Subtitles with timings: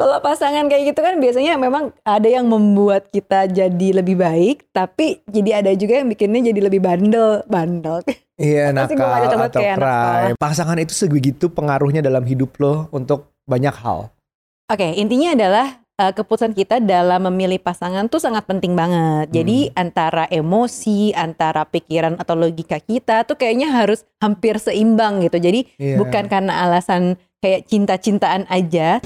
[0.00, 5.20] kalau pasangan kayak gitu kan biasanya memang ada yang membuat kita jadi lebih baik, tapi
[5.28, 8.00] jadi ada juga yang bikinnya jadi lebih bandel, bandel.
[8.40, 10.32] Iya nakal atau crime.
[10.40, 14.08] Pasangan itu sebegitu pengaruhnya dalam hidup lo untuk banyak hal.
[14.72, 19.28] Oke, intinya adalah eh, keputusan kita dalam memilih pasangan tuh sangat penting banget.
[19.28, 25.36] Jadi antara emosi, antara pikiran atau logika kita tuh kayaknya harus hampir seimbang gitu.
[25.36, 26.00] Jadi Iya.
[26.00, 29.04] bukan karena alasan kayak cinta-cintaan aja.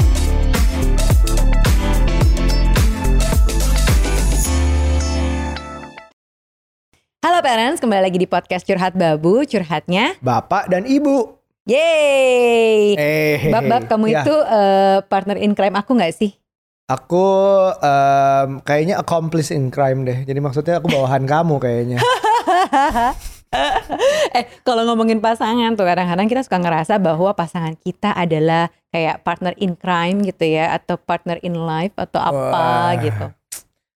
[7.25, 9.49] Halo parents, kembali lagi di podcast Curhat Babu.
[9.49, 11.41] Curhatnya, Bapak dan ibu.
[11.65, 12.93] yeay!
[13.01, 16.37] Eh, Bab, Bab, kamu ya, itu eh, partner in crime aku nggak sih?
[16.85, 17.25] Aku
[17.81, 20.29] em, kayaknya accomplice in crime deh.
[20.29, 22.05] Jadi maksudnya aku bawahan kamu kayaknya.
[24.37, 29.57] eh kalau ngomongin pasangan tuh kadang-kadang kita suka ngerasa bahwa pasangan kita adalah kayak partner
[29.57, 32.93] in crime gitu ya atau partner in life atau apa Wah.
[33.01, 33.27] gitu.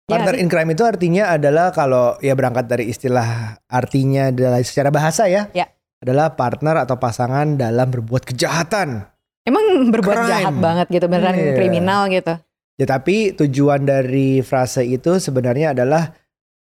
[0.08, 0.42] Ya Partner sih?
[0.42, 5.52] in crime itu artinya adalah kalau ya berangkat dari istilah artinya adalah secara bahasa ya.
[5.52, 5.68] Ya.
[6.00, 9.04] Adalah partner atau pasangan dalam berbuat kejahatan.
[9.44, 10.32] Emang berbuat Crime.
[10.32, 11.52] jahat banget gitu beneran Iya.
[11.60, 12.40] kriminal gitu.
[12.80, 16.16] Ya tapi tujuan dari frase itu sebenarnya adalah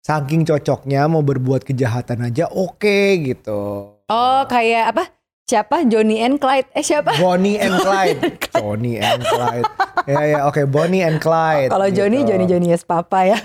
[0.02, 3.94] saking cocoknya mau berbuat kejahatan aja oke gitu.
[4.08, 5.04] Oh kayak apa?
[5.48, 6.68] Siapa Johnny and Clyde?
[6.76, 7.16] Eh siapa?
[7.16, 8.20] Bonnie and Clyde.
[8.52, 9.64] Johnny and Clyde.
[10.04, 11.72] Ya ya oke Bonnie and Clyde.
[11.72, 12.36] Kalau Johnny gitu.
[12.36, 13.40] Johnny Johnny yes papa ya.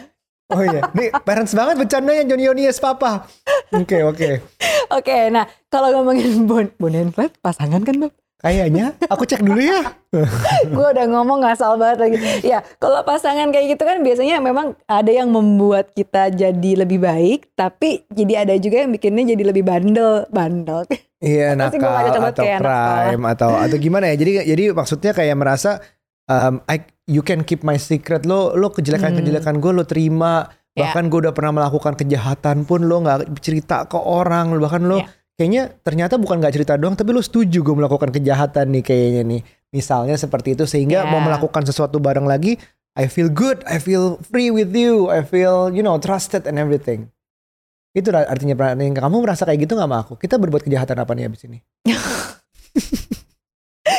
[0.52, 3.24] Oh iya, nih parents banget bercandanya Johnny Johnny yes papa.
[3.72, 4.44] Oke oke.
[4.92, 8.12] Oke, nah kalau ngomongin Bon Bonnie and Clyde pasangan kan Bab?
[8.44, 9.82] Kayaknya aku cek dulu ya.
[10.76, 12.18] gue udah ngomong ngasal banget lagi.
[12.44, 17.56] Ya, kalau pasangan kayak gitu kan biasanya memang ada yang membuat kita jadi lebih baik,
[17.56, 20.84] tapi jadi ada juga yang bikinnya jadi lebih bandel, bandel.
[21.24, 24.20] Iya nakal atau crime atau atau gimana ya?
[24.20, 25.80] Jadi jadi maksudnya kayak merasa
[26.28, 30.82] um, I, you can keep my secret lo lo kejelekan-kejelekan gue lo terima Hmm.
[30.82, 30.90] Ya.
[30.90, 35.08] bahkan gue udah pernah melakukan kejahatan pun lo nggak cerita ke orang bahkan lo Ya.
[35.34, 39.42] Kayaknya ternyata bukan nggak cerita doang tapi lo setuju gue melakukan kejahatan nih kayaknya nih
[39.70, 41.10] misalnya seperti itu sehingga Ya.
[41.10, 42.62] mau melakukan sesuatu bareng lagi
[42.94, 47.10] I feel good I feel free with you I feel you know trusted and everything
[47.94, 51.26] itu artinya pernah- kamu merasa kayak gitu nggak sama aku kita berbuat kejahatan apa nih
[51.26, 51.58] abis ini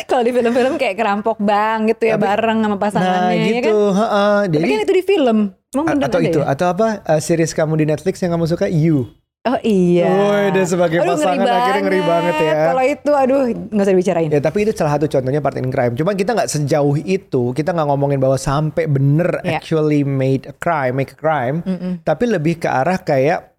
[0.09, 3.55] kalau di film-film kayak kerampok bang gitu ya Tapi- bareng sama Nah pasangannya ya kan.
[3.61, 4.37] gitu, heeh.
[4.41, 5.39] Tapi Jadi kan itu di film.
[5.75, 6.47] Emang atau itu ya?
[6.47, 9.11] atau apa uh, series kamu di Netflix yang kamu suka You.
[9.45, 10.09] Oh iya.
[10.09, 12.61] Woi, dia sebagai Aduh, ngeri pasangan akhirnya ngeri banget ya.
[12.65, 14.31] Kalau itu aduh nggak usah dibicarain.
[14.33, 15.93] Ya tapi itu salah satu contohnya part in crime.
[16.01, 19.61] Cuma kita nggak sejauh itu, kita nggak ngomongin bahwa sampai bener Ya.
[19.61, 21.61] actually made a crime, make a crime.
[21.61, 22.01] Mm-mm.
[22.01, 23.53] Tapi lebih ke arah kayak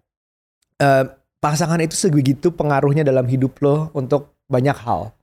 [0.82, 1.06] uh,
[1.38, 5.14] pasangan itu sebegitu pengaruhnya dalam hidup lo untuk banyak hal.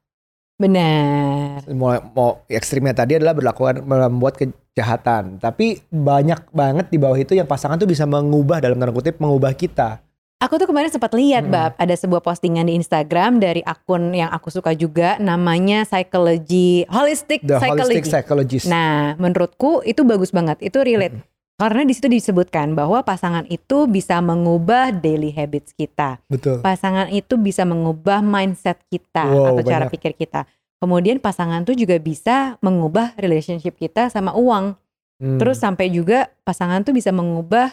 [0.56, 1.68] Benar.
[1.76, 5.44] Mau, mau ekstrimnya tadi adalah berlakukan membuat kejahatan.
[5.44, 9.52] Tapi banyak banget di bawah itu yang pasangan tuh bisa mengubah dalam tanda kutip mengubah
[9.60, 10.00] kita.
[10.44, 11.56] Aku tuh kemarin sempat lihat, Mm-mm.
[11.56, 17.48] Bab, ada sebuah postingan di Instagram dari akun yang aku suka juga, namanya Psychology Holistic
[17.48, 17.80] The Psychology.
[17.96, 18.68] holistic psychologist.
[18.68, 20.60] Nah, menurutku itu bagus banget.
[20.60, 21.16] Itu relate.
[21.56, 26.20] Karena di situ disebutkan bahwa pasangan itu bisa mengubah daily habits kita.
[26.28, 26.60] Betul.
[26.60, 29.96] Pasangan itu bisa mengubah mindset kita Wow, atau cara banyak.
[29.96, 30.44] pikir kita.
[30.84, 34.76] Kemudian pasangan tuh juga bisa mengubah relationship kita sama uang.
[35.24, 35.40] Hmm.
[35.40, 37.72] Terus sampai juga pasangan tuh bisa mengubah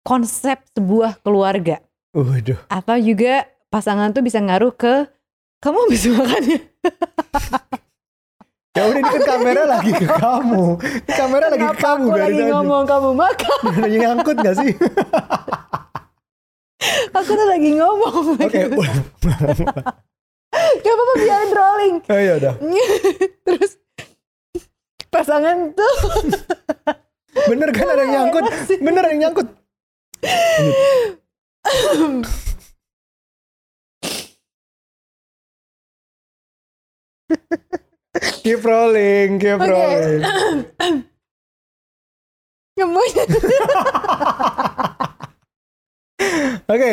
[0.00, 1.84] konsep sebuah keluarga.
[2.16, 2.56] Waduh.
[2.72, 5.04] Atau juga pasangan tuh bisa ngaruh ke
[5.60, 6.60] kamu habis makan ya?
[8.76, 10.64] Ya udah ini kan kamera lagi ke kamu.
[10.80, 13.60] Ini kamera lagi ke kamu aku lagi ngomong kamu makan?
[13.84, 14.72] Lagi ngangkut gak sih?
[17.16, 18.36] Aku tuh lagi ngomong.
[18.36, 19.00] Oke, ulang.
[20.52, 21.94] Gak apa-apa biarin rolling.
[22.04, 22.54] Oh ya udah.
[23.48, 23.80] Terus
[25.08, 25.96] pasangan tuh
[27.48, 28.44] Bener kan ada yang nyangkut?
[28.80, 29.48] Bener ada yang nyangkut.
[38.42, 39.70] Keep rolling, keep Oke.
[39.70, 40.20] rolling.
[42.76, 43.24] ngemunya.
[46.66, 46.90] Oke,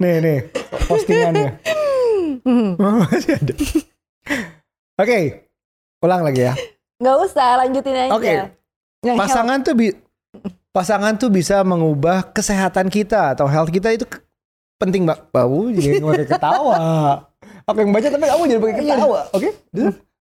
[0.00, 0.38] nih nih
[0.88, 1.50] postingannya.
[2.46, 3.54] Hmm, Masih ada.
[4.96, 5.44] Oke,
[6.00, 6.54] ulang lagi ya.
[7.02, 8.10] Nggak usah lanjutin aja.
[8.16, 8.32] Oke.
[9.04, 9.18] Nge-help.
[9.20, 9.88] Pasangan tuh bi
[10.72, 14.04] pasangan tuh bisa mengubah kesehatan kita atau health kita itu
[14.76, 15.28] penting mbak.
[15.30, 16.76] Bau jadi pakai ketawa.
[17.66, 19.20] Aku yang baca tapi kamu jadi pakai ketawa.
[19.32, 19.48] Oke.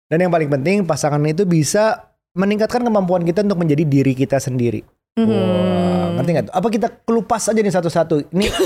[0.05, 4.83] Dan yang paling penting pasangan itu bisa meningkatkan kemampuan kita untuk menjadi diri kita sendiri.
[5.15, 5.31] Mhm.
[5.31, 6.47] Wah, ngerti nggak?
[6.51, 8.31] Apa kita kelupas aja nih satu-satu?
[8.31, 8.47] Ini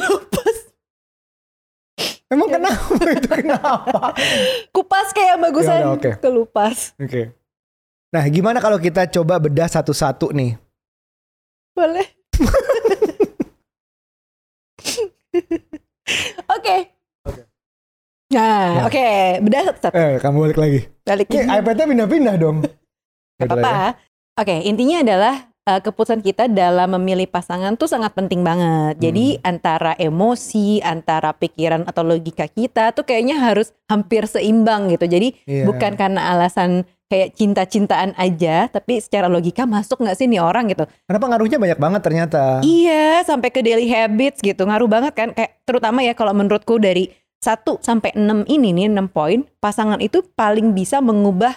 [2.29, 4.13] Emang kenapa itu kenapa?
[4.69, 6.11] Kupas kayak bagusan Ya oke.
[6.21, 6.93] kelupas.
[7.01, 7.33] Oke.
[8.09, 10.57] Nah, gimana kalau kita coba bedah satu-satu nih?
[11.73, 12.05] Boleh.
[16.57, 16.77] Oke.
[18.29, 18.85] Nah, Ya.
[18.85, 19.09] oke,
[19.41, 19.89] bedah satu.
[19.91, 20.81] Eh, kamu balik lagi.
[21.01, 22.57] Balik Oke, iPad-nya pindah-pindah dong.
[23.41, 23.53] Gak lagi.
[23.57, 23.97] apa-apa.
[24.37, 28.97] Oke, intinya adalah eh, keputusan kita dalam memilih pasangan tuh sangat penting banget.
[29.01, 29.45] Jadi Hmm.
[29.47, 35.05] antara emosi, antara pikiran atau logika kita tuh kayaknya harus hampir seimbang gitu.
[35.05, 35.65] Jadi Iya.
[35.65, 40.85] bukan karena alasan kayak cinta-cintaan aja, tapi secara logika masuk nggak sih nih orang gitu.
[41.09, 42.43] Karena pengaruhnya banyak banget ternyata.
[42.61, 44.69] Iya, sampai ke daily habits gitu.
[44.69, 47.09] Ngaruh banget kan kayak terutama ya kalau menurutku dari
[47.41, 51.57] 1 sampai 6 ini nih 6 poin, pasangan itu paling bisa mengubah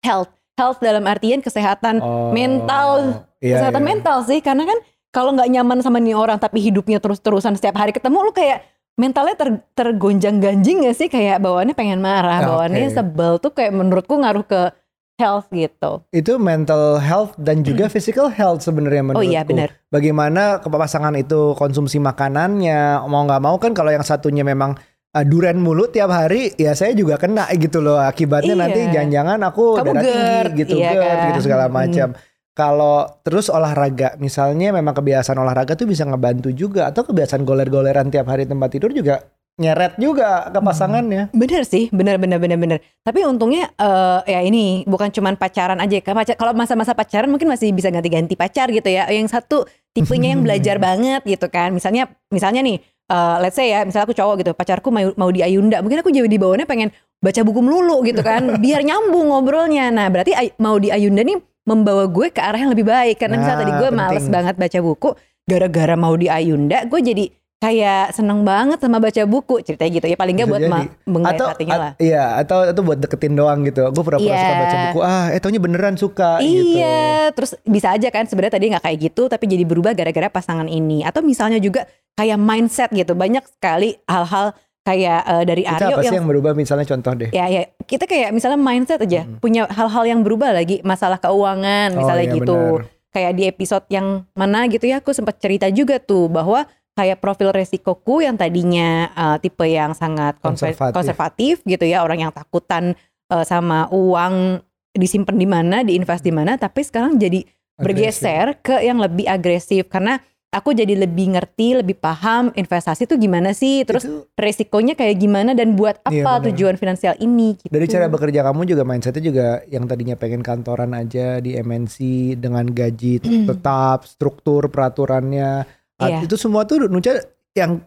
[0.00, 0.32] health.
[0.54, 3.20] Health dalam artian kesehatan Oh, mental.
[3.42, 3.88] iya, kesehatan iya.
[3.90, 4.78] mental sih karena kan
[5.10, 8.62] kalau nggak nyaman sama nih orang tapi hidupnya terus-terusan setiap hari ketemu lu kayak
[8.94, 12.94] mentalnya ter, tergonjang-ganjing gak sih kayak bawaannya pengen marah, Ya, bawaannya oke.
[12.94, 14.70] sebel tuh kayak menurutku ngaruh ke
[15.14, 16.02] health gitu.
[16.10, 19.10] Itu mental health dan juga physical health sebenarnya Hmm.
[19.10, 19.30] Oh menurutku.
[19.30, 19.68] iya benar.
[19.88, 24.74] Bagaimana pasangan itu konsumsi makanannya, mau nggak mau kan kalau yang satunya memang
[25.10, 28.60] uh, duren mulu tiap hari, ya saya juga kena gitu loh akibatnya Iya.
[28.60, 31.26] nanti jangan-jangan aku Kamu darah tinggi gitu, iya GERD kan?
[31.28, 31.72] gitu segala Mm.
[31.72, 32.08] macam.
[32.54, 38.30] Kalau terus olahraga, misalnya memang kebiasaan olahraga tuh bisa ngebantu juga atau kebiasaan goler-goleran tiap
[38.30, 41.30] hari tempat tidur juga nyeret juga ke pasangannya.
[41.34, 42.78] Bener sih, bener bener bener bener.
[43.02, 45.98] Tapi untungnya eh, ya ini bukan cuman pacaran aja.
[46.02, 49.06] Kalau pacar- Kalau masa-masa pacaran mungkin masih bisa ganti-ganti pacar gitu ya.
[49.10, 51.70] Yang satu tipenya yang belajar banget gitu kan.
[51.74, 55.42] Misalnya misalnya nih, eh, let's say ya, misalnya aku cowok gitu, pacarku mau, mau di
[55.42, 56.90] Ayunda, mungkin aku jadi di bawahnya pengen
[57.22, 59.90] baca buku melulu gitu kan, biar nyambung ngobrolnya.
[59.94, 63.16] Nah berarti mau di Ayunda nih membawa gue ke arah yang lebih baik.
[63.16, 64.00] Karena misalnya Nah, tadi gue penting.
[64.06, 65.10] males banget baca buku,
[65.42, 67.24] gara-gara mau di Ayunda, gue jadi
[67.56, 71.46] kayak seneng banget sama baca buku ceritanya gitu ya paling nggak Bisa buat menggait atau
[71.48, 74.60] hatinya lah iya atau itu buat deketin doang gitu gue pura-pura suka Iya.
[74.60, 78.68] baca buku ah eh taunya beneran suka gitu Iya, terus bisa aja kan sebenarnya tadi
[78.68, 81.00] nggak kayak gitu, tapi jadi berubah gara-gara pasangan ini.
[81.02, 84.52] Atau misalnya juga kayak mindset gitu, banyak sekali hal-hal
[84.84, 88.04] kayak eh, dari Aryo apa sih yang, yang berubah misalnya contoh deh ya ya kita
[88.04, 92.54] kayak misalnya mindset aja punya hal-hal yang berubah lagi, masalah keuangan Oh, misalnya iya, gitu.
[92.54, 92.92] benar.
[93.08, 97.54] Kayak di episode yang mana gitu ya, aku sempat cerita juga tuh bahwa kayak profil
[97.54, 100.94] resikoku yang tadinya eh, tipe yang sangat konser- Konservatif.
[100.94, 102.92] konservatif gitu ya, orang yang takutan
[103.30, 104.60] eh, sama uang
[104.92, 107.42] disimpan di mana, diinvest di mana, tapi sekarang jadi
[107.74, 110.18] bergeser ke yang lebih agresif karena
[110.54, 115.50] aku jadi lebih ngerti, lebih paham investasi itu gimana sih, terus Itu resikonya kayak gimana
[115.52, 116.44] dan buat Iya, apa benar.
[116.48, 117.68] tujuan finansial ini gitu.
[117.68, 121.96] dari cara bekerja kamu juga mindsetnya juga yang tadinya pengen kantoran aja di MNC
[122.38, 123.18] dengan gaji
[123.50, 126.22] tetap struktur peraturannya Iya.
[126.22, 127.18] itu semua tuh Nuca
[127.54, 127.78] yang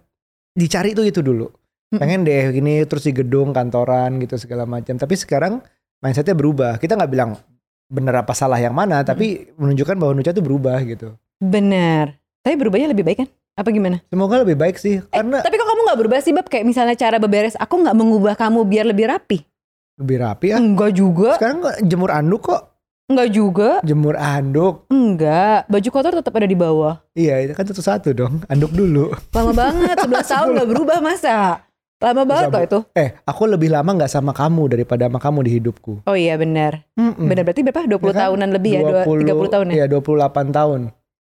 [0.51, 1.51] dicari tuh itu dulu
[1.89, 5.59] pengen deh gini terus di gedung kantoran gitu segala macam tapi sekarang
[5.99, 7.35] mindsetnya berubah kita nggak bilang
[7.87, 12.17] bener apa salah yang mana tapi menunjukkan bahwa Nuca tuh berubah gitu Bener.
[12.47, 13.29] Tapi berubahnya lebih baik kan?
[13.53, 13.99] Apa gimana?
[14.05, 16.45] semoga lebih baik sih karena Tapi kok kamu nggak berubah sih Bab?
[16.45, 19.43] Kayak misalnya cara beberes, aku nggak mengubah kamu biar lebih rapi.
[19.97, 22.61] lebih rapi ya Enggak juga, sekarang kok jemur anduk kok
[23.07, 25.65] enggak juga, jemur anduk enggak.
[25.65, 27.01] Baju kotor tetap ada di bawah.
[27.11, 31.65] iya itu kan satu-satu dong anduk dulu Lama banget, 11 tahun nggak berubah masa?
[31.97, 32.79] Lama banget kok itu.
[32.93, 36.85] eh aku lebih lama nggak sama kamu daripada sama kamu di hidupku Oh iya benar.
[36.93, 37.25] Mm-mm.
[37.25, 37.89] Benar berarti berapa?
[37.89, 38.21] 20 Ya kan?
[38.21, 39.75] tahunan lebih ya, Dua- 30 tahun ya?
[39.75, 40.81] Iya 28 tahun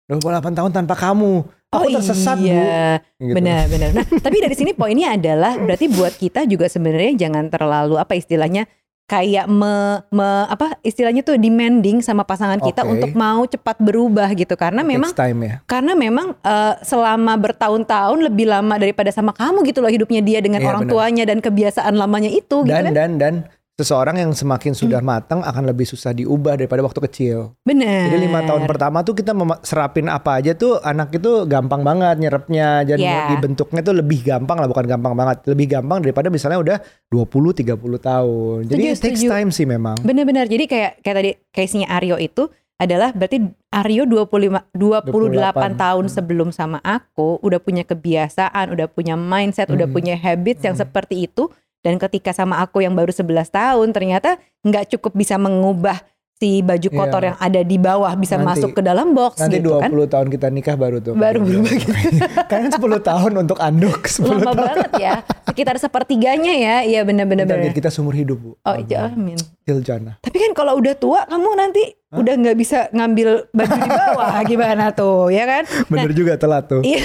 [0.05, 1.33] 28 tahun tanpa kamu
[1.73, 3.01] aku tersesat bu iya.
[3.17, 3.35] Gitu.
[3.35, 3.89] Benar, benar.
[3.91, 8.69] Nah, tapi dari sini poinnya adalah berarti buat kita juga sebenarnya jangan terlalu apa istilahnya
[9.05, 12.97] kayak me, me- apa istilahnya tuh demanding sama pasangan kita Oke.
[12.97, 18.17] untuk mau cepat berubah gitu karena memang Takes time ya karena memang eh, selama bertahun-tahun
[18.25, 20.93] lebih lama daripada sama kamu gitu loh hidupnya dia dengan Iya, orang benar.
[20.97, 22.93] tuanya dan kebiasaan lamanya itu gitu dan kan.
[22.97, 23.33] dan dan
[23.75, 27.59] seseorang yang semakin sudah matang akan lebih susah diubah daripada waktu kecil.
[27.61, 28.07] Benar.
[28.07, 32.87] Jadi lima tahun pertama tuh kita serapin apa aja tuh anak itu gampang banget nyerapnya
[32.87, 33.35] dan Iya.
[33.35, 36.77] dibentuknya tuh lebih gampang lah bukan gampang banget lebih gampang daripada misalnya udah
[37.11, 38.63] 20 30 tahun.
[38.63, 39.33] Jadi Setuju, it takes setuju.
[39.35, 39.99] time sih memang.
[39.99, 40.47] Benar-benar.
[40.47, 45.75] Jadi kayak kayak tadi case-nya Aryo itu adalah berarti Aryo 25 28 28.
[45.75, 49.95] tahun sebelum sama aku udah punya kebiasaan, udah punya mindset, udah Mhm.
[49.95, 50.83] punya habits yang Mhm.
[50.83, 51.51] seperti itu
[51.85, 56.01] dan ketika sama aku yang baru 11 tahun ternyata nggak cukup bisa mengubah
[56.35, 57.27] si baju kotor Iya.
[57.29, 60.11] yang ada di bawah bisa Nanti- masuk ke dalam box Nanti gitu 20 kan.
[60.11, 61.15] tahun kita nikah baru tuh.
[61.15, 61.95] Baru berubah gitu.
[62.51, 64.55] Kan 10 tahun untuk anduk 10 Lama tahun.
[64.59, 65.13] banget ya.
[65.45, 66.75] Sekitar sepertiganya ya.
[66.83, 67.47] Iya benar-benar.
[67.47, 67.71] Benar.
[67.71, 68.51] kita seumur hidup bu.
[68.59, 69.39] Oh, iya, amin.
[69.63, 70.19] Til jannah.
[70.19, 74.85] Tapi kan kalau udah tua kamu nanti udah nggak bisa ngambil baju di bawah gimana
[74.91, 75.63] tuh ya kan?
[75.87, 76.83] Bener juga telat tuh.
[76.83, 76.99] Iya.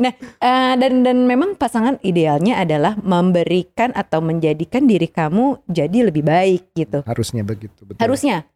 [0.00, 6.24] Nah, eh, dan dan memang pasangan idealnya adalah memberikan atau menjadikan diri kamu jadi lebih
[6.24, 7.04] baik gitu.
[7.04, 7.84] Harusnya begitu.
[7.84, 8.00] Betul.
[8.00, 8.48] Harusnya.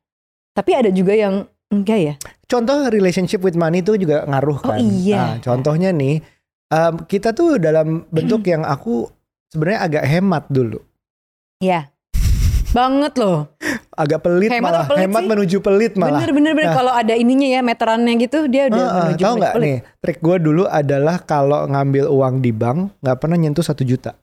[0.56, 2.14] Tapi ada juga yang enggak ya.
[2.48, 4.78] Contoh relationship with money itu juga ngaruh Oh, kan.
[4.80, 5.16] iya.
[5.18, 6.24] Nah, contohnya nih,
[6.70, 9.04] em, kita tuh dalam bentuk yang aku
[9.52, 10.80] sebenarnya agak hemat dulu.
[11.60, 11.92] Ya.
[12.72, 13.53] Banget loh.
[13.94, 14.86] Agak pelit Hemat malah.
[14.86, 15.28] pelit hemat sih?
[15.28, 16.18] menuju pelit malah.
[16.18, 16.76] Bener bener bener Nah.
[16.76, 20.36] kalau ada ininya ya meterannya gitu dia udah Heeh, menuju tahu nggak nih trik gue
[20.38, 24.18] dulu adalah kalau ngambil uang di bank nggak pernah nyentuh satu juta.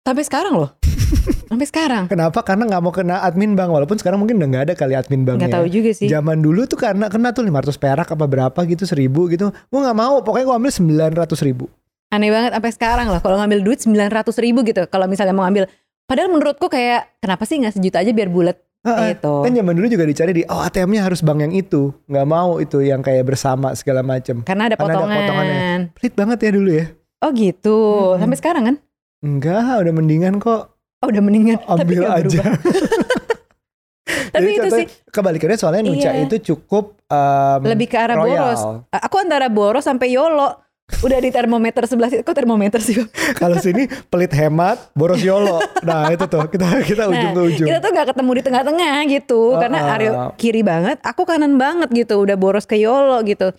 [0.00, 0.70] Sampai sekarang loh.
[1.50, 2.06] Sampai sekarang.
[2.06, 2.40] Kenapa?
[2.40, 5.44] Karena nggak mau kena admin bank walaupun sekarang mungkin udah nggak ada kali admin banknya.
[5.44, 6.06] Nggak tahu juga sih.
[6.06, 9.50] Zaman dulu tuh karena kena tuh 500 perak apa berapa gitu seribu gitu.
[9.50, 11.66] Gue nggak mau pokoknya gue ambil 900 ribu.
[12.10, 14.10] Aneh banget sampai sekarang loh kalau ngambil duit 900
[14.40, 14.82] ribu gitu.
[14.86, 15.66] Kalau misalnya mau ngambil.
[16.10, 19.14] Padahal menurutku kayak kenapa sih nggak sejuta aja biar bulat Heeh.
[19.14, 19.46] gitu.
[19.46, 21.94] Kan zaman dulu juga dicari di oh ATM-nya harus bank yang itu.
[22.04, 24.42] nggak mau itu yang kayak bersama segala macem.
[24.42, 25.16] Karena ada Karena ada potongan.
[25.22, 25.60] potongannya.
[25.94, 26.84] Pelit banget ya dulu ya.
[27.20, 27.78] Oh gitu.
[28.10, 28.18] Mm-mm.
[28.18, 28.76] Sampai sekarang kan?
[29.20, 31.56] Enggak, udah mendingan kok Oh udah mendingan.
[31.60, 32.40] Tapi ambil nggak aja.
[34.30, 36.24] Tapi Jadi itu sih kebalikannya soalnya Nucha Iya.
[36.24, 38.50] itu cukup em, lebih ke arah royal.
[38.50, 38.62] boros.
[38.90, 40.58] Aku antara boros sampai yolo.
[41.00, 42.22] Udah di termometer sebelah situ.
[42.26, 42.98] Kok termometer sih?
[43.38, 45.62] Kalau sini pelit hemat, boros yolo.
[45.86, 47.68] Nah itu tuh kita kita ujung ke ujung.
[47.70, 49.40] Kita tuh gak ketemu di tengah-tengah gitu.
[49.54, 49.60] Uh-uh.
[49.62, 52.20] Karena Aryo kiri banget, aku kanan banget gitu.
[52.20, 53.54] Udah boros ke Yolo gitu.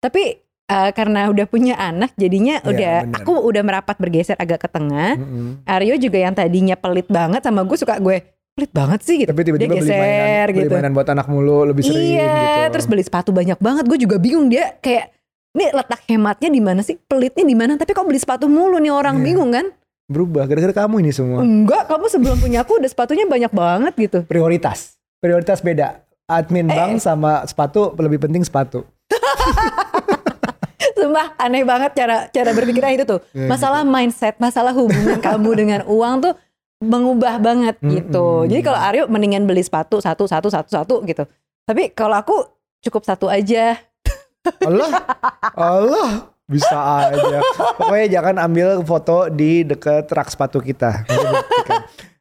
[0.00, 0.38] Tapi
[0.70, 3.16] eh, karena udah punya anak, jadinya Iya, udah benar.
[3.22, 5.18] aku udah merapat bergeser agak ke tengah.
[5.18, 5.66] Mm-mm.
[5.66, 8.22] Aryo juga yang tadinya pelit banget sama gue suka gue
[8.56, 9.28] pelit banget sih gitu.
[9.28, 10.74] Tapi tiba-tiba dia beli geser mainan, beli gitu.
[10.80, 12.32] mainan buat anak mulu lebih sering iya,
[12.64, 12.72] gitu.
[12.72, 13.84] terus beli sepatu banyak banget.
[13.84, 15.12] Gue juga bingung dia kayak
[15.56, 17.00] ini letak hematnya di mana sih?
[17.00, 17.74] Pelitnya di mana?
[17.74, 19.24] Tapi kok beli sepatu mulu nih orang Iya.
[19.24, 19.66] bingung kan?
[20.06, 21.42] berubah gara-gara kamu ini semua.
[21.42, 24.18] Enggak, kamu sebelum punya aku udah sepatunya banyak banget gitu.
[24.22, 25.98] Prioritas, prioritas beda.
[26.26, 26.70] Admin Eh.
[26.70, 28.86] bank sama sepatu lebih penting sepatu.
[30.96, 33.20] Sumpah aneh banget cara cara berpikirnya itu tuh.
[33.30, 36.34] Ya, Masalah mindset, masalah hubungan kamu dengan uang tuh
[36.78, 38.44] mengubah banget gitu.
[38.44, 38.48] Mm-mm.
[38.48, 41.24] Jadi kalau Aryo mendingan beli sepatu satu satu satu satu gitu.
[41.64, 42.46] Tapi kalau aku
[42.80, 43.74] cukup satu aja.
[44.62, 44.90] Allah,
[45.54, 46.08] Allah
[46.46, 47.42] bisa aja.
[47.74, 51.02] Pokoknya jangan ambil foto di deket rak sepatu kita.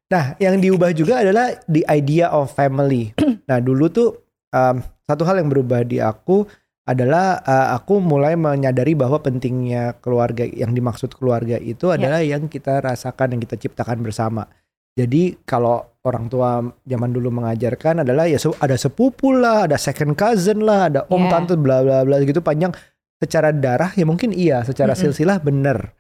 [0.05, 3.13] Nah, yang diubah juga adalah the idea of family.
[3.50, 4.10] Nah, dulu tuh
[4.53, 6.46] um, satu hal yang berubah di aku
[6.86, 12.77] adalah uh, aku mulai menyadari bahwa pentingnya keluarga yang dimaksud keluarga itu adalah yang kita
[12.77, 14.46] rasakan yang kita ciptakan bersama.
[14.94, 20.62] Jadi kalau orang tua zaman dulu mengajarkan adalah ya ada sepupu lah, ada second cousin
[20.62, 21.32] lah, ada om Yeah.
[21.34, 22.72] tante bla bla bla gitu panjang.
[23.18, 25.04] Secara darah ya mungkin iya, secara Mm-mm.
[25.10, 25.92] silsilah bener.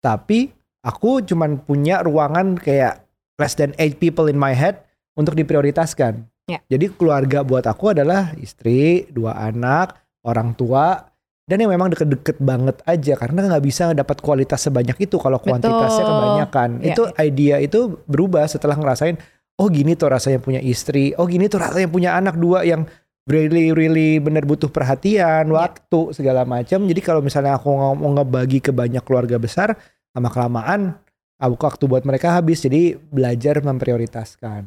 [0.00, 0.48] Tapi
[0.80, 3.04] aku cuman punya ruangan kayak
[3.36, 4.80] less than eight people in my head
[5.12, 6.24] untuk diprioritaskan.
[6.48, 6.58] Ya.
[6.72, 9.92] Jadi keluarga buat aku adalah istri, dua anak,
[10.24, 11.10] orang tua,
[11.50, 16.04] dan yang memang deket-deket banget aja karena nggak bisa dapat kualitas sebanyak itu kalau kuantitasnya
[16.06, 16.14] Betul.
[16.16, 16.68] kebanyakan.
[16.78, 19.18] Ya, itu idea itu berubah setelah ngerasain
[19.60, 22.88] oh gini tuh rasanya punya istri, oh gini tuh rasanya punya anak dua yang
[23.28, 25.54] really really bener butuh perhatian, Ya.
[25.54, 26.88] waktu segala macam.
[26.88, 29.76] Jadi kalau misalnya aku mau ngebagi ke banyak keluarga besar,
[30.16, 30.96] lama kelamaan
[31.38, 32.64] waktu buat mereka habis.
[32.64, 34.64] Jadi belajar memprioritaskan.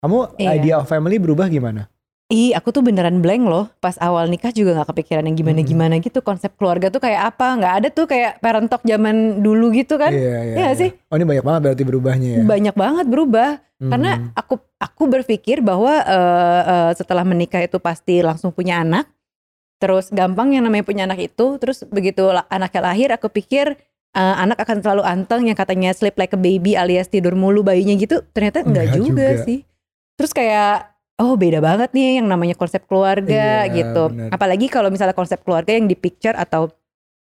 [0.00, 0.50] Kamu Iya.
[0.56, 1.88] idea of family berubah gimana?
[2.26, 3.70] Ih, aku tuh beneran blank loh.
[3.78, 6.18] Pas awal nikah juga nggak kepikiran yang gimana-gimana gitu.
[6.26, 7.54] Konsep keluarga tuh kayak apa?
[7.54, 10.10] Nggak ada tuh kayak parent talk zaman dulu gitu kan?
[10.10, 10.74] Iya, iya, Iya iya.
[10.74, 10.90] sih?
[11.06, 12.42] Oh ini banyak banget berarti berubahnya ya.
[12.42, 13.50] Banyak banget berubah.
[13.78, 14.32] Karena Hmm.
[14.34, 19.06] aku aku berpikir bahwa eh, eh, setelah menikah itu pasti langsung punya anak.
[19.78, 21.62] Terus gampang yang namanya punya anak itu.
[21.62, 23.78] Terus begitu anaknya lahir, aku pikir
[24.16, 27.94] eh, anak akan selalu anteng yang katanya sleep like a baby alias tidur mulu bayinya
[27.94, 28.26] gitu.
[28.34, 29.44] Ternyata enggak, Enggak juga, juga.
[29.46, 29.58] sih.
[30.18, 34.12] Terus kayak oh beda banget nih yang namanya konsep keluarga Iya, gitu.
[34.12, 34.28] benar.
[34.30, 36.68] Apalagi kalau misalnya konsep keluarga yang di picture atau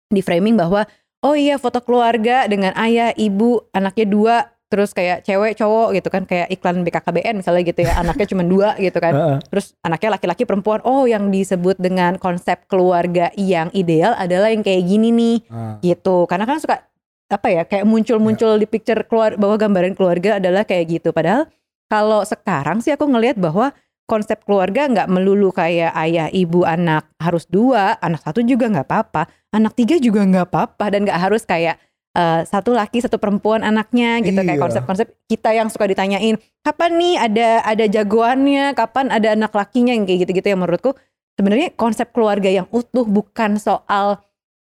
[0.07, 0.87] di framing bahwa
[1.19, 4.35] oh iya foto keluarga dengan ayah, ibu, anaknya dua,
[4.67, 8.75] terus kayak cewek, cowok gitu kan kayak iklan BKKBN misalnya gitu ya, anaknya cuma dua
[8.77, 9.13] gitu kan.
[9.47, 10.79] Terus anaknya laki-laki perempuan.
[10.83, 15.75] Oh, yang disebut dengan konsep keluarga yang ideal adalah yang kayak gini nih Ah.
[15.79, 16.23] gitu.
[16.25, 16.83] Karena kan suka
[17.27, 21.09] apa ya kayak muncul-muncul di picture keluar bahwa gambaran keluarga adalah kayak gitu.
[21.09, 21.47] Padahal
[21.87, 23.71] kalau sekarang sih aku ngelihat bahwa
[24.03, 29.31] konsep keluarga nggak melulu kayak ayah, ibu, anak harus dua, anak satu juga nggak apa-apa,
[29.55, 31.79] anak tiga juga nggak apa-apa dan nggak harus kayak
[32.13, 34.37] eh, satu laki satu perempuan anaknya gitu.
[34.37, 34.63] Kayak Iya.
[34.63, 39.95] konsep-konsep kita yang suka ditanyain kapan nih ada ada jagoannya, kapan ada anak lakinya?
[39.97, 40.93] Yang kayak gitu-gitu yang menurutku.
[41.33, 44.21] Sebenarnya konsep keluarga yang utuh bukan soal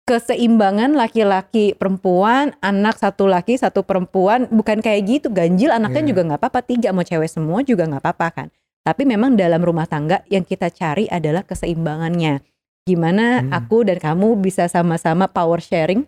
[0.06, 5.28] keseimbangan laki-laki perempuan, anak satu laki satu perempuan, bukan kayak gitu.
[5.34, 6.10] Ganjil anaknya Iya.
[6.14, 8.48] juga nggak apa-apa, tiga mau cewek semua juga nggak apa-apa kan.
[8.86, 12.42] Tapi memang dalam rumah tangga yang kita cari adalah keseimbangannya.
[12.86, 13.50] gimana Hmm.
[13.50, 16.06] aku dan kamu bisa sama-sama power sharing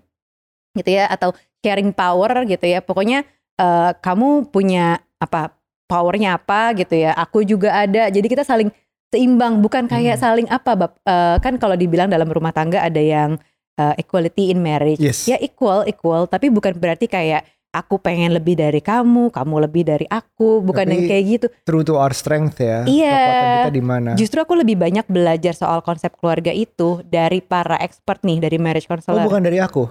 [0.77, 1.33] gitu ya atau
[1.65, 3.25] sharing power gitu ya pokoknya
[3.57, 5.57] eh, kamu punya apa
[5.89, 8.69] powernya apa gitu ya aku juga ada jadi kita saling
[9.09, 10.23] seimbang bukan kayak Hmm.
[10.29, 13.41] saling apa bab Eh, kan kalau dibilang dalam rumah tangga ada yang
[13.77, 15.23] eh, equality in marriage Yes.
[15.23, 20.05] ya equal equal tapi bukan berarti kayak aku pengen lebih dari kamu kamu lebih dari
[20.05, 22.81] aku bukan Tapi- yang kayak gitu True to our strength ya.
[22.83, 23.13] Iya.
[23.13, 24.09] Kekuatan kita di mana?
[24.13, 28.85] Justru aku lebih banyak belajar soal konsep keluarga itu dari para expert nih dari marriage
[28.85, 29.21] Oh counselor.
[29.21, 29.85] bukan dari aku.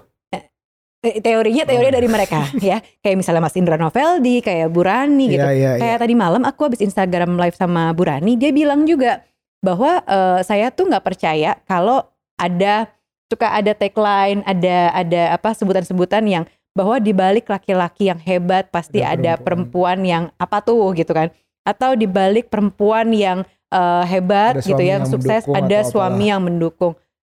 [0.99, 1.95] Eh, Teorinya teori Oh.
[1.95, 2.81] dari mereka ya.
[2.99, 5.39] Kayak misalnya Mas Indra Noveldi, kayak Burani gitu.
[5.39, 5.79] Iya iya iya.
[5.79, 9.23] Kayak tadi malam aku habis Instagram live sama Burani, dia bilang juga
[9.61, 12.03] bahwa eh, saya tuh nggak percaya kalau
[12.35, 12.91] ada
[13.27, 16.45] suka ada tagline, ada ada apa sebutan-sebutan yang
[16.77, 21.33] bahwa di balik laki-laki yang hebat pasti Ada ada perempuan yang apa tuh gitu kan.
[21.67, 23.43] Atau di balik perempuan yang
[23.73, 26.95] eh, hebat Ada gitu suami yang sukses, ada suami yang mendukung.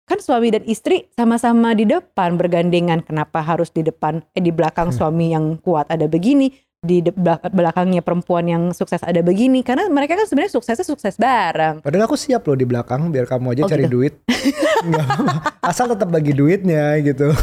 [0.08, 3.03] Kan suami dan istri sama-sama di depan bergandengan.
[3.03, 4.98] Kenapa harus di depan eh di belakang Hmm.
[4.98, 7.01] suami yang kuat ada begini, di
[7.50, 11.81] belakangnya perempuan yang sukses ada begini karena mereka kan sebenarnya suksesnya sukses bareng.
[11.81, 13.93] Padahal aku siap loh di belakang biar kamu aja Oh, cari gitu.
[13.98, 14.13] duit.
[14.86, 15.57] Apa-apa.
[15.65, 17.34] Asal tetap bagi duitnya gitu.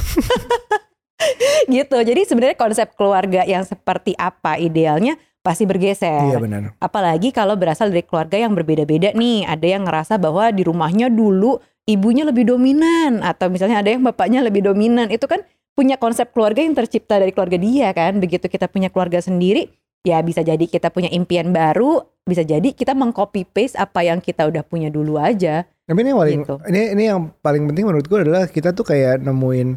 [1.74, 1.96] gitu.
[1.98, 6.30] Jadi sebenarnya konsep keluarga yang seperti apa idealnya pasti bergeser.
[6.30, 6.78] Iya benar.
[6.78, 9.50] Apalagi kalau berasal dari keluarga yang berbeda-beda nih.
[9.50, 14.40] Ada yang ngerasa bahwa di rumahnya dulu ibunya lebih dominan atau misalnya ada yang bapaknya
[14.46, 15.10] lebih dominan.
[15.10, 15.42] Itu kan
[15.74, 18.22] punya konsep keluarga yang tercipta dari keluarga dia kan.
[18.22, 19.68] Begitu kita punya keluarga sendiri,
[20.06, 24.46] ya bisa jadi kita punya impian baru, bisa jadi kita mengcopy paste apa yang kita
[24.46, 25.66] udah punya dulu aja.
[25.84, 26.56] Tapi ini yang paling Gitu.
[26.72, 29.76] ini ini yang paling penting menurutku adalah kita tuh kayak nemuin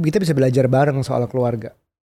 [0.00, 1.72] kita bisa belajar bareng soal keluarga.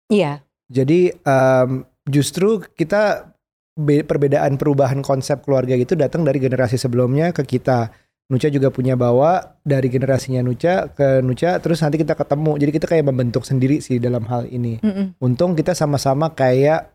[0.10, 0.46] Iya.
[0.70, 1.70] Jadi em,
[2.06, 3.34] justru kita
[3.78, 7.90] be- perbedaan perubahan konsep keluarga itu datang dari generasi sebelumnya ke kita.
[8.26, 12.58] Nucha juga punya bawa dari generasinya Nucha ke Nucha terus nanti kita ketemu.
[12.58, 14.82] Jadi kita kayak membentuk sendiri sih dalam hal ini.
[14.82, 15.14] Mm-mm.
[15.22, 16.90] Untung kita sama-sama kayak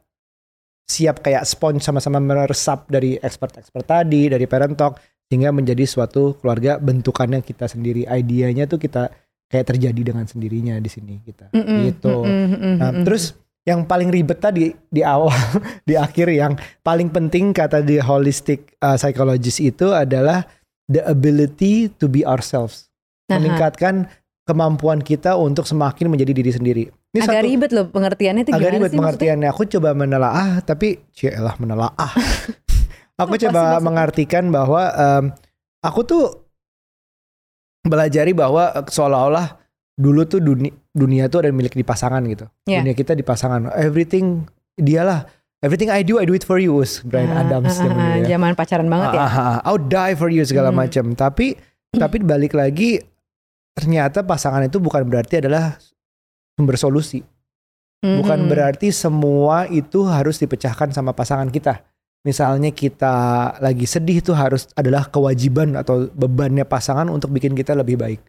[0.90, 4.99] siap kayak sponge sama-sama meresap dari expert-expert tadi, dari parent talk
[5.30, 8.10] sehingga menjadi suatu keluarga bentukannya kita sendiri.
[8.10, 9.14] Idenya tuh kita
[9.47, 11.54] kayak terjadi dengan sendirinya di sini kita.
[11.54, 11.78] Mm-mm.
[11.95, 12.16] Gitu.
[12.26, 12.75] Mm-mm.
[12.82, 15.30] Nah, terus yang paling ribet tadi di awal,
[15.88, 20.43] di akhir yang paling penting kata di holistic uh, psychologist itu adalah
[20.90, 22.90] the ability to be ourselves.
[23.30, 23.38] Aha.
[23.38, 24.10] Meningkatkan
[24.42, 26.84] kemampuan kita untuk semakin menjadi diri sendiri.
[27.14, 28.98] Ini agak ribet loh pengertiannya itu agak ribet sih maksudnya?
[28.98, 29.48] pengertiannya.
[29.54, 31.94] Aku coba menelaah tapi cielah menelaah.
[33.22, 33.86] aku Apa sih coba maksudnya?
[33.86, 35.24] mengartikan bahwa em,
[35.82, 36.24] aku tuh
[37.86, 39.58] belajari bahwa seolah-olah
[39.96, 42.46] dulu tuh dunia dunia tuh ada milik di pasangan gitu.
[42.66, 42.82] Iya.
[42.82, 43.70] Dunia kita di pasangan.
[43.78, 45.26] Everything dialah.
[45.60, 46.73] Everything I do I do it for you.
[46.73, 48.32] was Brian Ah, Adams ah, ah, ya.
[48.32, 49.20] Zaman pacaran banget ya.
[49.20, 49.56] Ah, ah, ah.
[49.68, 50.80] I'll die for you segala Hmm.
[50.80, 51.04] macam.
[51.12, 51.52] Tapi
[51.92, 52.96] tapi balik lagi
[53.76, 55.76] ternyata pasangan itu bukan berarti adalah
[56.56, 57.20] sumber solusi.
[58.00, 58.49] Bukan Mhm.
[58.49, 61.84] berarti semua itu harus dipecahkan sama pasangan kita.
[62.25, 63.12] Misalnya kita
[63.60, 68.20] lagi sedih itu harus adalah kewajiban atau bebannya pasangan untuk bikin kita lebih baik.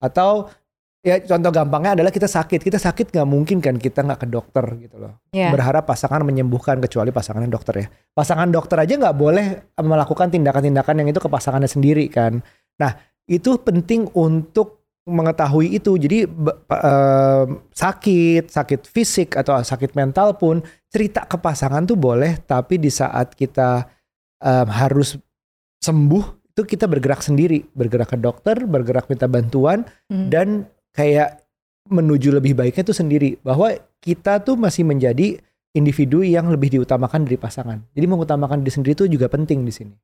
[0.00, 0.52] Atau
[1.00, 2.60] ya contoh gampangnya adalah kita sakit.
[2.60, 5.20] Kita sakit nggak mungkin kan kita nggak ke dokter gitu loh.
[5.32, 5.52] Iya.
[5.52, 7.86] Berharap pasangan menyembuhkan kecuali pasangannya dokter ya.
[8.12, 9.46] Pasangan dokter aja nggak boleh
[9.80, 12.44] melakukan tindakan-tindakan yang itu ke pasangannya sendiri kan.
[12.80, 12.92] Nah
[13.24, 15.96] itu penting untuk mengetahui itu.
[15.96, 20.60] Jadi em, sakit, sakit fisik atau sakit mental pun
[20.92, 23.88] cerita ke pasangan tuh boleh, tapi di saat kita
[24.44, 25.16] em, harus
[25.80, 30.28] sembuh itu kita bergerak sendiri, bergerak ke dokter, bergerak minta bantuan Mhm.
[30.28, 30.48] dan
[30.90, 31.42] kayak
[31.86, 35.38] menuju lebih baiknya itu sendiri bahwa kita tuh masih menjadi
[35.70, 37.82] individu yang lebih diutamakan dari pasangan.
[37.94, 39.94] Jadi mengutamakan diri sendiri itu juga penting di sini.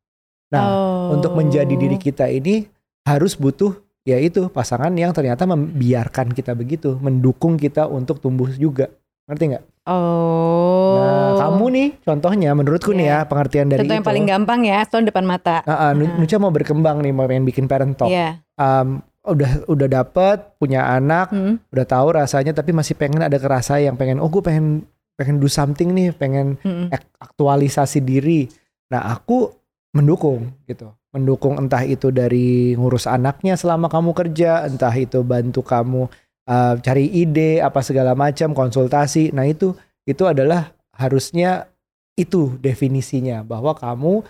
[0.50, 1.14] Nah, Oh.
[1.14, 2.66] untuk menjadi diri kita ini
[3.02, 3.74] harus butuh
[4.06, 8.86] yaitu pasangan yang ternyata membiarkan kita begitu, mendukung kita untuk tumbuh juga.
[9.26, 9.64] Ngerti nggak?
[9.86, 10.94] Oh.
[10.96, 13.26] Nah, kamu nih contohnya menurutku nih ya Iya.
[13.26, 14.10] pengertian dari Contoh yang itu.
[14.14, 15.66] paling gampang ya, soal depan mata.
[15.66, 16.14] Ah, Nu- Ah.
[16.16, 18.06] Nucha mau berkembang nih, mau pengen bikin parent talk.
[18.06, 18.38] Iya.
[18.54, 21.58] Um, udah udah dapet punya anak, Hmm.
[21.74, 24.86] udah tahu rasanya tapi masih pengen ada kerasa yang pengen oh gue pengen
[25.16, 26.92] pengen do something nih, pengen Hmm.
[26.92, 28.46] ak- aktualisasi diri.
[28.92, 29.50] Nah, aku
[29.96, 30.92] mendukung gitu.
[31.10, 36.06] Mendukung entah itu dari ngurus anaknya selama kamu kerja, entah itu bantu kamu
[36.46, 39.32] uh, cari ide apa segala macam, konsultasi.
[39.32, 39.72] Nah, itu
[40.04, 41.66] itu adalah harusnya
[42.14, 44.20] itu definisinya bahwa kamu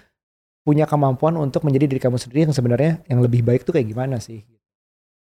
[0.67, 4.19] punya kemampuan untuk menjadi diri kamu sendiri yang sebenarnya yang lebih baik tuh kayak gimana
[4.19, 4.43] sih?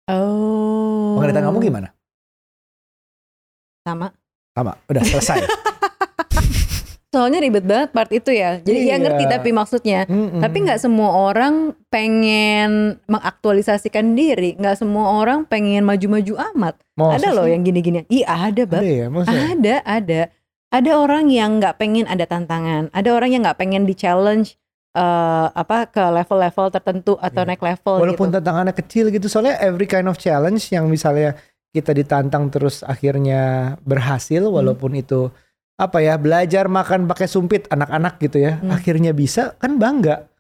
[0.06, 1.18] Oh.
[1.18, 1.90] Pengertian kamu gimana?
[3.86, 4.14] Sama.
[4.56, 5.40] Sama, udah selesai.
[7.16, 8.60] soalnya ribet banget part itu ya.
[8.60, 9.04] Jadi ya Iya.
[9.08, 10.04] ngerti tapi maksudnya.
[10.12, 10.44] Mm-mm.
[10.44, 16.76] Tapi nggak semua orang pengen mengaktualisasikan diri, nggak semua orang pengen maju-maju amat.
[17.00, 18.04] Masa ada loh yang gini-gini.
[18.12, 18.92] Iya ada ada banget.
[18.92, 19.46] ya, maksudnya.
[19.56, 20.22] Ada, ada.
[20.76, 22.92] Ada orang yang nggak pengen ada tantangan.
[22.92, 24.60] Ada orang yang nggak pengen di challenge
[24.96, 27.50] eh, apa ke level-level tertentu atau Iya.
[27.52, 28.36] naik level Walaupun gitu.
[28.40, 31.36] tantangannya kecil gitu, soalnya every kind of challenge yang misalnya
[31.70, 34.56] kita ditantang terus akhirnya berhasil, Hmm.
[34.56, 35.28] walaupun itu
[35.76, 38.72] apa ya belajar makan pakai sumpit anak-anak gitu ya, Hmm.
[38.72, 40.32] akhirnya bisa kan bangga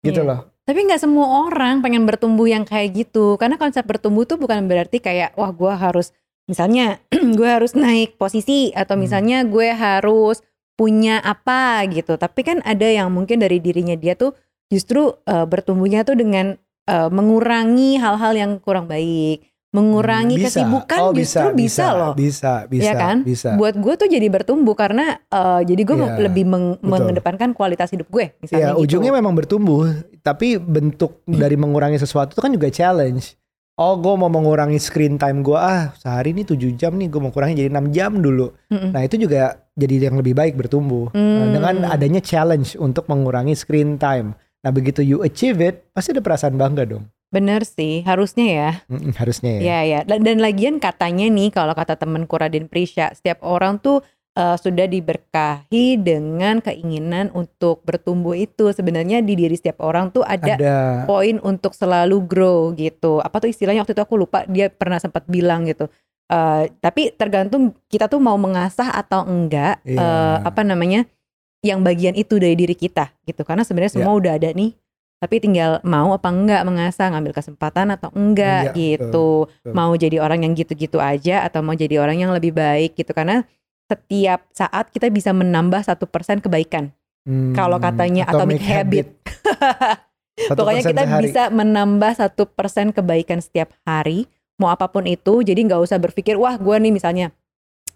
[0.00, 0.30] gitu Iya.
[0.30, 0.40] loh.
[0.62, 3.34] Tapi nggak semua orang pengen bertumbuh yang kayak gitu.
[3.34, 6.10] Karena konsep bertumbuh tuh bukan berarti kayak wah gua harus
[6.46, 7.02] misalnya
[7.38, 9.02] gue harus naik posisi atau Hmm.
[9.02, 10.42] misalnya gue harus
[10.76, 12.14] punya apa gitu.
[12.14, 14.36] Tapi kan ada yang mungkin dari dirinya dia tuh
[14.68, 20.48] justru eh, bertumbuhnya tuh dengan eh, mengurangi hal-hal yang kurang baik, mengurangi Hmm, bisa.
[20.52, 22.12] kesibukan Oh, justru bisa, loh.
[22.12, 23.16] Bisa, bisa, Iya kan?
[23.22, 23.56] bisa.
[23.56, 26.88] Buat gue tuh jadi bertumbuh karena eh, jadi gue Iya, lebih meng- betul.
[26.88, 28.82] mengedepankan kualitas hidup gue misalnya Ya, gitu.
[28.84, 29.88] ujungnya memang bertumbuh,
[30.20, 33.32] tapi bentuk dari mengurangi sesuatu itu kan juga challenge.
[33.76, 37.28] Oh, gue mau mengurangi screen time gue ah sehari ini 7 jam nih, gue mau
[37.28, 38.48] kurangi jadi 6 jam dulu.
[38.72, 38.88] Mm-mm.
[38.96, 41.52] Nah itu juga jadi yang lebih baik bertumbuh Nah, Hmm.
[41.52, 44.32] dengan adanya challenge untuk mengurangi screen time.
[44.64, 47.04] Nah begitu you achieve it, pasti ada perasaan bangga dong.
[47.28, 48.70] Bener sih, harusnya ya.
[48.88, 49.60] Mm-mm, harusnya ya.
[49.60, 50.00] Ya ya.
[50.08, 54.00] Dan, dan lagian katanya nih kalau kata temanku Raden Prisha, setiap orang tuh
[54.36, 58.68] eh, sudah diberkahi dengan keinginan untuk bertumbuh itu.
[58.70, 60.78] Sebenarnya di diri setiap orang tuh ada, Ada.
[61.08, 63.18] poin untuk selalu grow gitu.
[63.18, 65.88] Apa tuh istilahnya waktu itu aku lupa dia pernah sempat bilang gitu.
[66.26, 69.98] Eh, tapi tergantung kita tuh mau mengasah atau enggak Iya.
[69.98, 71.06] eh, apa namanya
[71.64, 73.40] yang bagian itu dari diri kita gitu.
[73.42, 74.20] Karena sebenarnya semua Iya.
[74.20, 74.76] udah ada nih.
[75.16, 79.72] Tapi tinggal mau apa enggak mengasah, ngambil kesempatan atau enggak Iya, gitu betul.
[79.72, 83.48] mau jadi orang yang gitu-gitu aja atau mau jadi orang yang lebih baik gitu karena
[83.86, 86.90] setiap saat kita bisa menambah satu persen kebaikan.
[87.26, 89.06] Hmm, kalau katanya atomic, habit,
[90.36, 91.22] Satu pokoknya kita sehari.
[91.26, 96.36] bisa menambah satu persen kebaikan setiap hari mau apa pun itu jadi nggak usah berpikir
[96.36, 97.32] wah gue nih misalnya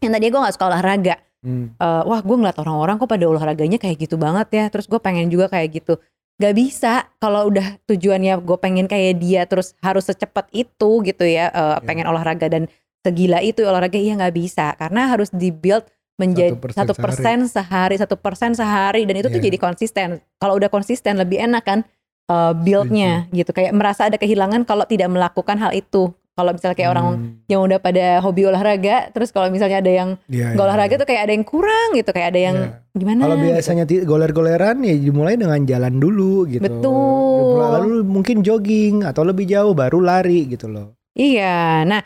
[0.00, 1.16] yang tadi gue nggak suka olahraga.
[1.40, 5.00] Hmm, Eh, wah gue ngeliat orang-orang kok pada olahraganya kayak gitu banget ya terus gue
[5.00, 5.94] pengen juga kayak gitu.
[6.40, 11.52] Gak bisa kalau udah tujuannya gue pengen kayak dia terus harus secepat itu gitu ya
[11.52, 12.64] eh, pengen olahraga dan
[13.00, 15.84] segila itu olahraga iya nggak bisa karena harus dibuild
[16.14, 19.46] menjadi 1% satu persen sehari satu persen sehari dan itu tuh Iya.
[19.46, 21.78] jadi konsisten kalau udah konsisten lebih enak kan
[22.26, 26.90] eh, buildnya gitu kayak merasa ada kehilangan kalau tidak melakukan hal itu kalau misalnya kayak
[26.90, 30.68] orang hmm, yang udah pada hobi olahraga terus kalau misalnya ada yang iya, nggak iya.
[30.68, 32.96] olahraga tuh kayak ada yang kurang gitu kayak ada yang Iya.
[32.96, 33.46] gimana Kalau gitu.
[33.46, 36.64] biasanya ti- goler-goleran ya dimulai dengan jalan dulu gitu.
[36.64, 37.60] Betul.
[37.60, 40.96] Lalu mungkin jogging atau lebih jauh baru lari gitu loh.
[41.12, 42.00] iya nah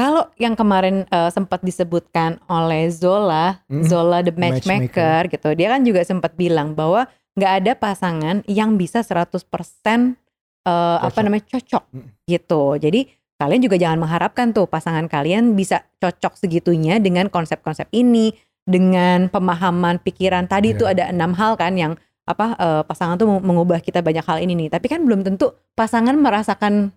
[0.00, 3.84] kalau yang kemarin eh, sempat disebutkan oleh Zola Mm.
[3.84, 7.04] Zola the matchmaker, gitu dia kan juga sempat bilang bahwa
[7.36, 10.16] nggak ada pasangan yang bisa 100%
[10.64, 12.08] eh, apa namanya cocok Mm.
[12.24, 13.00] gitu jadi
[13.36, 18.32] kalian juga jangan mengharapkan tuh pasangan kalian bisa cocok segitunya dengan konsep-konsep ini
[18.64, 20.78] dengan pemahaman pikiran tadi Iya.
[20.80, 21.92] tuh ada enam hal kan yang
[22.24, 26.14] apa eh, pasangan tuh mengubah kita banyak hal ini nih tapi kan belum tentu pasangan
[26.16, 26.92] merasakan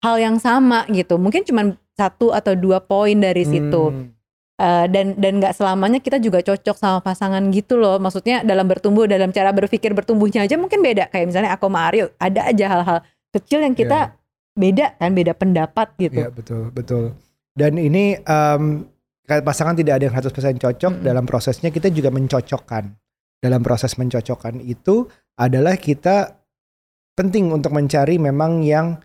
[0.00, 3.84] hal yang sama gitu mungkin cuma satu atau dua poin dari situ.
[3.90, 4.14] Hmm,
[4.58, 7.94] Eh, dan dan nggak selamanya kita juga cocok sama pasangan gitu loh.
[8.02, 11.06] Maksudnya dalam bertumbuh dalam cara berpikir bertumbuhnya aja mungkin beda.
[11.14, 12.98] Kayak misalnya aku sama Aryo ada aja hal-hal
[13.30, 14.18] kecil yang kita
[14.58, 16.26] beda kan beda pendapat gitu.
[16.26, 17.14] Iya betul betul.
[17.54, 18.18] Dan ini
[19.30, 22.90] kayak pasangan tidak ada yang 100% cocok dalam prosesnya kita juga mencocokkan.
[23.38, 25.06] Dalam proses mencocokkan itu
[25.38, 26.34] adalah kita
[27.14, 28.98] penting untuk mencari memang yang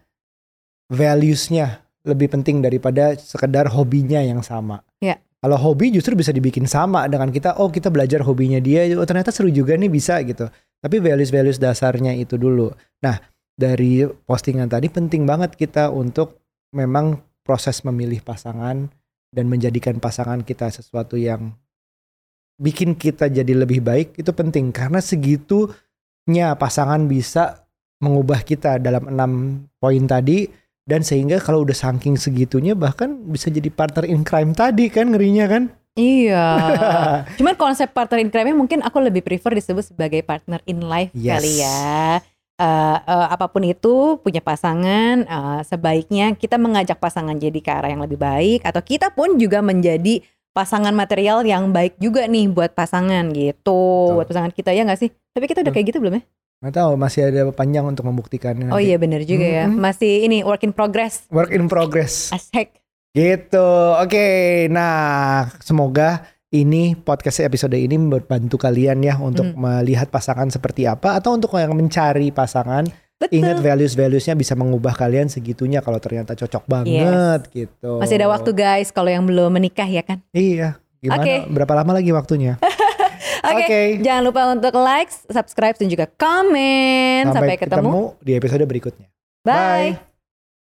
[0.90, 4.84] values-nya lebih penting daripada sekedar hobinya yang sama.
[5.00, 5.20] Iya.
[5.44, 9.28] Kalau hobi justru bisa dibikin sama dengan kita, oh kita belajar hobinya dia, oh ternyata
[9.28, 10.48] seru juga nih bisa gitu.
[10.80, 12.72] Tapi values-values dasarnya itu dulu.
[13.04, 13.20] Nah,
[13.54, 16.40] dari postingan tadi penting banget kita untuk
[16.72, 18.88] memang proses memilih pasangan
[19.30, 21.52] dan menjadikan pasangan kita sesuatu yang
[22.58, 27.66] bikin kita jadi lebih baik itu penting karena segitunya pasangan bisa
[28.00, 29.32] mengubah kita dalam enam
[29.82, 30.48] poin tadi
[30.84, 35.46] dan sehingga kalau udah saking segitunya bahkan bisa jadi partner in crime tadi kan ngerinya
[35.48, 35.64] kan
[35.96, 36.48] iya
[37.40, 41.40] cuman konsep partner in crime mungkin aku lebih prefer disebut sebagai partner in life Yes.
[41.40, 42.20] kali ya
[42.54, 47.90] Eh, eh, apa pun itu punya pasangan eh, sebaiknya kita mengajak pasangan jadi ke arah
[47.90, 50.22] yang lebih baik atau kita pun juga menjadi
[50.54, 54.16] pasangan material yang baik juga nih buat pasangan gitu Betul.
[54.22, 55.82] buat pasangan kita ya nggak sih tapi kita udah Betul.
[55.82, 56.24] kayak gitu belum ya
[56.64, 58.88] nggak tahu masih ada panjang untuk membuktikannya Oh nanti.
[58.88, 59.66] iya bener juga ya.
[59.68, 59.78] Mm-mm.
[59.78, 61.28] Masih ini work in progress.
[61.28, 62.80] work in progress Asik.
[63.12, 63.70] Gitu.
[63.94, 64.26] Oke.
[64.70, 69.60] Nah, semoga ini podcast episode ini membantu kalian ya untuk Hmm.
[69.60, 73.38] melihat pasangan seperti apa atau untuk yang mencari pasangan Betul.
[73.38, 78.00] ingat values-valuesnya bisa mengubah kalian segitunya kalau ternyata cocok banget gitu.
[78.00, 80.18] Masih ada waktu guys kalau yang belum menikah ya kan.
[80.32, 80.82] Iya.
[80.98, 81.20] Gimana?
[81.20, 81.36] Oke.
[81.52, 82.56] Berapa lama lagi waktunya?
[83.44, 83.82] Oke, Oke.
[84.00, 87.28] jangan lupa untuk like, subscribe dan juga komen.
[87.28, 88.16] Sampai, ketemu.
[88.24, 89.12] di episode berikutnya.
[89.44, 90.00] Bye.
[90.00, 90.13] Bye.